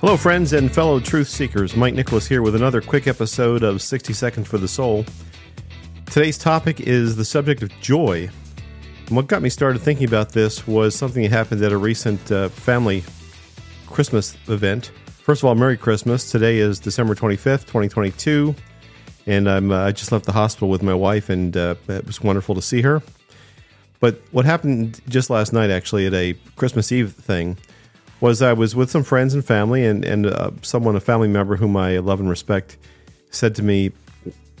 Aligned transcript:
Hello, 0.00 0.16
friends 0.16 0.52
and 0.52 0.72
fellow 0.72 1.00
truth 1.00 1.26
seekers. 1.28 1.74
Mike 1.74 1.92
Nicholas 1.92 2.28
here 2.28 2.40
with 2.40 2.54
another 2.54 2.80
quick 2.80 3.08
episode 3.08 3.64
of 3.64 3.82
60 3.82 4.12
Seconds 4.12 4.46
for 4.46 4.56
the 4.56 4.68
Soul. 4.68 5.04
Today's 6.06 6.38
topic 6.38 6.78
is 6.78 7.16
the 7.16 7.24
subject 7.24 7.62
of 7.62 7.70
joy. 7.80 8.30
And 9.08 9.16
what 9.16 9.26
got 9.26 9.42
me 9.42 9.48
started 9.48 9.80
thinking 9.80 10.06
about 10.06 10.30
this 10.30 10.68
was 10.68 10.94
something 10.94 11.24
that 11.24 11.32
happened 11.32 11.64
at 11.64 11.72
a 11.72 11.76
recent 11.76 12.30
uh, 12.30 12.48
family 12.48 13.02
Christmas 13.88 14.36
event. 14.46 14.92
First 15.08 15.42
of 15.42 15.48
all, 15.48 15.56
Merry 15.56 15.76
Christmas. 15.76 16.30
Today 16.30 16.58
is 16.58 16.78
December 16.78 17.16
25th, 17.16 17.62
2022. 17.62 18.54
And 19.26 19.50
I'm, 19.50 19.72
uh, 19.72 19.86
I 19.86 19.90
just 19.90 20.12
left 20.12 20.26
the 20.26 20.32
hospital 20.32 20.68
with 20.68 20.84
my 20.84 20.94
wife, 20.94 21.28
and 21.28 21.56
uh, 21.56 21.74
it 21.88 22.06
was 22.06 22.22
wonderful 22.22 22.54
to 22.54 22.62
see 22.62 22.82
her. 22.82 23.02
But 23.98 24.22
what 24.30 24.44
happened 24.44 25.00
just 25.08 25.28
last 25.28 25.52
night, 25.52 25.70
actually, 25.70 26.06
at 26.06 26.14
a 26.14 26.34
Christmas 26.54 26.92
Eve 26.92 27.14
thing, 27.14 27.58
was 28.20 28.42
I 28.42 28.52
was 28.52 28.74
with 28.74 28.90
some 28.90 29.04
friends 29.04 29.34
and 29.34 29.44
family, 29.44 29.84
and 29.84 30.04
and 30.04 30.26
uh, 30.26 30.50
someone, 30.62 30.96
a 30.96 31.00
family 31.00 31.28
member 31.28 31.56
whom 31.56 31.76
I 31.76 31.98
love 31.98 32.20
and 32.20 32.28
respect, 32.28 32.76
said 33.30 33.54
to 33.56 33.62
me, 33.62 33.92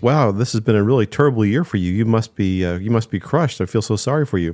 "Wow, 0.00 0.30
this 0.30 0.52
has 0.52 0.60
been 0.60 0.76
a 0.76 0.82
really 0.82 1.06
terrible 1.06 1.44
year 1.44 1.64
for 1.64 1.76
you. 1.76 1.92
You 1.92 2.04
must 2.04 2.34
be 2.34 2.64
uh, 2.64 2.78
you 2.78 2.90
must 2.90 3.10
be 3.10 3.20
crushed. 3.20 3.60
I 3.60 3.66
feel 3.66 3.82
so 3.82 3.96
sorry 3.96 4.26
for 4.26 4.38
you." 4.38 4.50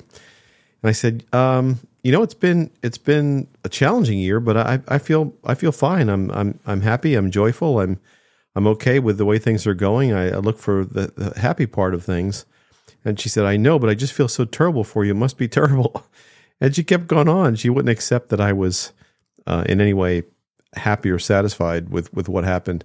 And 0.82 0.88
I 0.88 0.92
said, 0.92 1.24
um, 1.32 1.80
"You 2.02 2.12
know, 2.12 2.22
it's 2.22 2.34
been 2.34 2.70
it's 2.82 2.98
been 2.98 3.48
a 3.64 3.68
challenging 3.68 4.18
year, 4.18 4.40
but 4.40 4.56
I, 4.56 4.80
I 4.88 4.98
feel 4.98 5.34
I 5.44 5.54
feel 5.54 5.72
fine. 5.72 6.08
I'm 6.08 6.30
I'm 6.30 6.58
I'm 6.66 6.80
happy. 6.80 7.14
I'm 7.14 7.30
joyful. 7.30 7.80
I'm 7.80 8.00
I'm 8.56 8.66
okay 8.68 8.98
with 9.00 9.18
the 9.18 9.24
way 9.24 9.38
things 9.38 9.66
are 9.66 9.74
going. 9.74 10.12
I, 10.12 10.30
I 10.30 10.36
look 10.36 10.58
for 10.58 10.84
the, 10.84 11.12
the 11.16 11.38
happy 11.38 11.66
part 11.66 11.94
of 11.94 12.04
things." 12.04 12.46
And 13.04 13.20
she 13.20 13.28
said, 13.28 13.44
I 13.44 13.56
know, 13.56 13.78
but 13.78 13.90
I 13.90 13.94
just 13.94 14.14
feel 14.14 14.28
so 14.28 14.44
terrible 14.44 14.82
for 14.82 15.04
you. 15.04 15.12
It 15.12 15.16
must 15.16 15.36
be 15.36 15.48
terrible. 15.60 16.06
And 16.64 16.74
she 16.74 16.82
kept 16.82 17.08
going 17.08 17.28
on. 17.28 17.56
She 17.56 17.68
wouldn't 17.68 17.90
accept 17.90 18.30
that 18.30 18.40
I 18.40 18.54
was 18.54 18.94
uh, 19.46 19.64
in 19.68 19.82
any 19.82 19.92
way 19.92 20.22
happy 20.74 21.10
or 21.10 21.18
satisfied 21.18 21.90
with, 21.90 22.10
with 22.14 22.26
what 22.26 22.44
happened. 22.44 22.84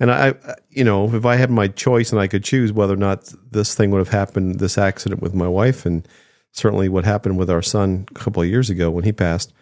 And 0.00 0.10
I, 0.10 0.34
you 0.70 0.82
know, 0.82 1.14
if 1.14 1.24
I 1.24 1.36
had 1.36 1.48
my 1.48 1.68
choice 1.68 2.10
and 2.10 2.20
I 2.20 2.26
could 2.26 2.42
choose 2.42 2.72
whether 2.72 2.94
or 2.94 2.96
not 2.96 3.32
this 3.52 3.76
thing 3.76 3.92
would 3.92 4.00
have 4.00 4.08
happened, 4.08 4.58
this 4.58 4.76
accident 4.76 5.22
with 5.22 5.34
my 5.34 5.46
wife, 5.46 5.86
and 5.86 6.08
certainly 6.50 6.88
what 6.88 7.04
happened 7.04 7.38
with 7.38 7.48
our 7.48 7.62
son 7.62 8.06
a 8.10 8.14
couple 8.18 8.42
of 8.42 8.48
years 8.48 8.70
ago 8.70 8.90
when 8.90 9.04
he 9.04 9.12
passed, 9.12 9.52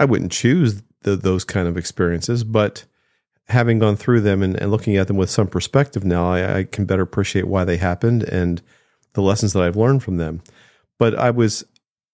I 0.00 0.04
wouldn't 0.04 0.32
choose 0.32 0.82
the, 1.02 1.14
those 1.14 1.44
kind 1.44 1.68
of 1.68 1.76
experiences. 1.76 2.42
But 2.42 2.84
having 3.46 3.78
gone 3.78 3.94
through 3.94 4.22
them 4.22 4.42
and, 4.42 4.60
and 4.60 4.72
looking 4.72 4.96
at 4.96 5.06
them 5.06 5.18
with 5.18 5.30
some 5.30 5.46
perspective 5.46 6.04
now, 6.04 6.32
I, 6.32 6.58
I 6.58 6.64
can 6.64 6.84
better 6.84 7.02
appreciate 7.02 7.46
why 7.46 7.62
they 7.62 7.76
happened 7.76 8.24
and 8.24 8.60
the 9.12 9.22
lessons 9.22 9.52
that 9.52 9.62
I've 9.62 9.76
learned 9.76 10.02
from 10.02 10.16
them. 10.16 10.42
But 10.98 11.16
I 11.16 11.30
was, 11.30 11.64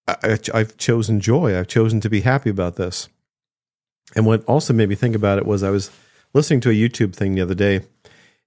I, 0.09 0.39
I've 0.55 0.77
chosen 0.77 1.21
joy. 1.21 1.59
I've 1.59 1.69
chosen 1.69 2.01
to 2.01 2.11
be 2.11 2.23
happy 2.23 2.51
about 2.51 2.77
this. 2.77 3.09
And 4.17 4.27
what 4.27 4.45
also 4.47 4.73
made 4.73 4.89
me 4.89 4.95
think 4.95 5.15
about 5.15 5.39
it 5.39 5.47
was 5.47 5.63
I 5.63 5.71
was 5.71 5.91
listening 6.33 6.61
to 6.61 6.71
a 6.71 6.73
YouTube 6.73 7.15
thing 7.15 7.35
the 7.35 7.43
other 7.43 7.55
day, 7.55 7.83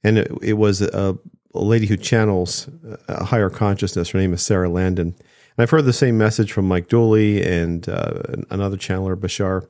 and 0.03 0.17
it, 0.17 0.31
it 0.41 0.53
was 0.53 0.81
a, 0.81 1.17
a, 1.53 1.59
lady 1.59 1.85
who 1.85 1.97
channels 1.97 2.67
a 3.07 3.25
higher 3.25 3.49
consciousness. 3.49 4.09
Her 4.09 4.19
name 4.19 4.33
is 4.33 4.41
Sara 4.41 4.69
Landon. 4.69 5.07
And 5.09 5.63
I've 5.63 5.69
heard 5.69 5.85
the 5.85 5.93
same 5.93 6.17
message 6.17 6.51
from 6.51 6.67
Mike 6.67 6.87
Dooley 6.87 7.43
and 7.43 7.87
uh, 7.87 8.23
another 8.49 8.77
channeler, 8.77 9.15
Bashar. 9.15 9.69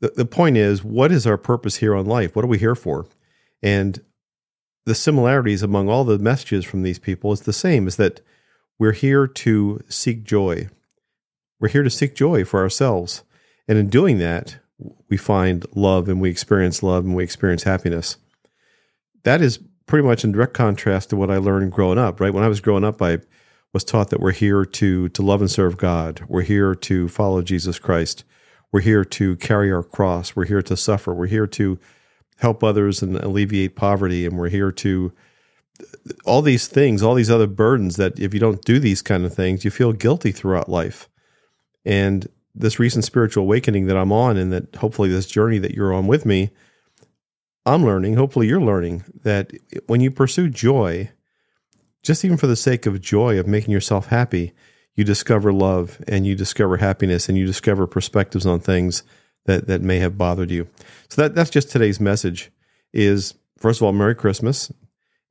The, 0.00 0.12
the 0.16 0.26
point 0.26 0.56
is, 0.56 0.84
what 0.84 1.12
is 1.12 1.26
our 1.26 1.38
purpose 1.38 1.76
here 1.76 1.94
on 1.94 2.06
life? 2.06 2.36
What 2.36 2.44
are 2.44 2.48
we 2.48 2.58
here 2.58 2.74
for? 2.74 3.06
And 3.62 4.02
the 4.84 4.94
similarities 4.94 5.62
among 5.62 5.88
all 5.88 6.04
the 6.04 6.18
messages 6.18 6.64
from 6.64 6.82
these 6.82 6.98
people 6.98 7.32
is 7.32 7.42
the 7.42 7.52
same 7.52 7.86
is 7.86 7.96
that 7.96 8.20
we're 8.78 8.92
here 8.92 9.26
to 9.26 9.80
seek 9.88 10.24
joy. 10.24 10.68
We're 11.60 11.68
here 11.68 11.82
to 11.82 11.90
seek 11.90 12.14
joy 12.14 12.44
for 12.44 12.60
ourselves. 12.60 13.22
And 13.68 13.78
in 13.78 13.88
doing 13.88 14.18
that, 14.18 14.56
we 15.08 15.16
find 15.16 15.66
love 15.74 16.08
and 16.08 16.20
we 16.20 16.30
experience 16.30 16.82
love 16.82 17.04
and 17.04 17.14
we 17.14 17.22
experience 17.22 17.62
happiness. 17.64 18.16
That 19.24 19.42
is 19.42 19.58
pretty 19.86 20.06
much 20.06 20.24
in 20.24 20.32
direct 20.32 20.54
contrast 20.54 21.10
to 21.10 21.16
what 21.16 21.30
I 21.30 21.36
learned 21.36 21.72
growing 21.72 21.98
up, 21.98 22.20
right? 22.20 22.32
When 22.32 22.44
I 22.44 22.48
was 22.48 22.60
growing 22.60 22.84
up, 22.84 23.02
I 23.02 23.18
was 23.72 23.84
taught 23.84 24.10
that 24.10 24.20
we're 24.20 24.32
here 24.32 24.64
to 24.64 25.08
to 25.10 25.22
love 25.22 25.40
and 25.40 25.50
serve 25.50 25.76
God. 25.76 26.22
We're 26.26 26.42
here 26.42 26.74
to 26.74 27.08
follow 27.08 27.42
Jesus 27.42 27.78
Christ. 27.78 28.24
We're 28.72 28.80
here 28.80 29.04
to 29.04 29.36
carry 29.36 29.70
our 29.70 29.82
cross. 29.82 30.34
We're 30.34 30.46
here 30.46 30.62
to 30.62 30.76
suffer. 30.76 31.12
We're 31.12 31.26
here 31.26 31.46
to 31.48 31.78
help 32.40 32.64
others 32.64 33.02
and 33.02 33.16
alleviate 33.16 33.76
poverty 33.76 34.24
and 34.24 34.38
we're 34.38 34.48
here 34.48 34.72
to 34.72 35.12
all 36.24 36.40
these 36.40 36.66
things 36.66 37.02
all 37.02 37.14
these 37.14 37.30
other 37.30 37.46
burdens 37.46 37.96
that 37.96 38.18
if 38.18 38.32
you 38.32 38.40
don't 38.40 38.64
do 38.64 38.78
these 38.78 39.02
kind 39.02 39.26
of 39.26 39.34
things 39.34 39.62
you 39.64 39.70
feel 39.70 39.92
guilty 39.92 40.32
throughout 40.32 40.68
life 40.68 41.09
and 41.84 42.28
this 42.54 42.78
recent 42.78 43.04
spiritual 43.04 43.44
awakening 43.44 43.86
that 43.86 43.96
i'm 43.96 44.12
on 44.12 44.36
and 44.36 44.52
that 44.52 44.74
hopefully 44.76 45.08
this 45.08 45.26
journey 45.26 45.58
that 45.58 45.74
you're 45.74 45.92
on 45.92 46.06
with 46.06 46.26
me 46.26 46.50
i'm 47.66 47.84
learning 47.84 48.14
hopefully 48.16 48.46
you're 48.46 48.60
learning 48.60 49.04
that 49.22 49.52
when 49.86 50.00
you 50.00 50.10
pursue 50.10 50.48
joy 50.48 51.10
just 52.02 52.24
even 52.24 52.36
for 52.36 52.46
the 52.46 52.56
sake 52.56 52.86
of 52.86 53.00
joy 53.00 53.38
of 53.38 53.46
making 53.46 53.72
yourself 53.72 54.06
happy 54.06 54.52
you 55.00 55.04
discover 55.04 55.52
love 55.52 56.02
and 56.08 56.26
you 56.26 56.34
discover 56.34 56.76
happiness 56.76 57.28
and 57.28 57.38
you 57.38 57.46
discover 57.46 57.86
perspectives 57.86 58.46
on 58.46 58.60
things 58.60 59.02
that 59.46 59.66
that 59.66 59.82
may 59.82 59.98
have 59.98 60.18
bothered 60.18 60.50
you. 60.50 60.68
So 61.08 61.22
that 61.22 61.34
that's 61.34 61.50
just 61.50 61.70
today's 61.70 62.00
message 62.00 62.50
is 62.92 63.34
first 63.56 63.80
of 63.80 63.84
all 63.84 63.92
merry 63.92 64.14
christmas 64.14 64.72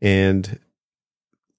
and 0.01 0.59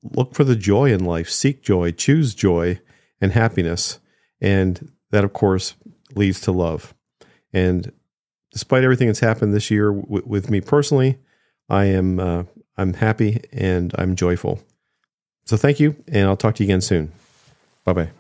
look 0.02 0.34
for 0.34 0.44
the 0.44 0.56
joy 0.56 0.90
in 0.92 1.04
life, 1.04 1.28
seek 1.28 1.62
joy, 1.62 1.92
choose 1.92 2.34
joy 2.34 2.80
and 3.20 3.32
happiness 3.32 3.98
and 4.40 4.92
that 5.10 5.24
of 5.24 5.32
course 5.32 5.74
leads 6.14 6.40
to 6.42 6.52
love. 6.52 6.94
And 7.52 7.92
despite 8.52 8.84
everything 8.84 9.08
that's 9.08 9.20
happened 9.20 9.54
this 9.54 9.70
year 9.70 9.92
w- 9.92 10.24
with 10.26 10.50
me 10.50 10.60
personally, 10.60 11.18
I 11.68 11.84
am 11.86 12.18
uh, 12.18 12.44
I'm 12.76 12.94
happy 12.94 13.42
and 13.52 13.92
I'm 13.98 14.16
joyful. 14.16 14.60
So 15.44 15.56
thank 15.56 15.80
you 15.80 15.96
and 16.08 16.28
I'll 16.28 16.36
talk 16.36 16.54
to 16.56 16.62
you 16.62 16.68
again 16.68 16.80
soon. 16.80 17.12
Bye-bye. 17.84 18.19